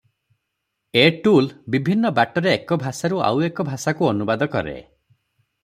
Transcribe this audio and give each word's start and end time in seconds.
ଏ 1.01 1.03
tool 1.27 1.49
ବିଭିନ୍ନ 1.75 2.11
ବାଟରେ 2.21 2.53
ଏକ 2.55 2.79
ଭାଷାରୁ 2.85 3.23
ଆଉ 3.29 3.47
ଏକ 3.51 3.69
ଭାଷାକୁ 3.71 4.11
ଅନୁବାଦ 4.15 4.51
କରେ। 4.57 4.77